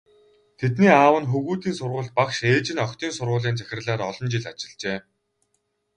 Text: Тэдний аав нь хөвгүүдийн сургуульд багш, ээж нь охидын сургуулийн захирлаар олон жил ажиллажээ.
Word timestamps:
Тэдний 0.59 0.91
аав 0.99 1.15
нь 1.21 1.29
хөвгүүдийн 1.31 1.77
сургуульд 1.79 2.11
багш, 2.17 2.37
ээж 2.51 2.67
нь 2.71 2.83
охидын 2.85 3.15
сургуулийн 3.17 3.57
захирлаар 3.57 4.01
олон 4.09 4.27
жил 4.33 4.45
ажиллажээ. 4.51 4.99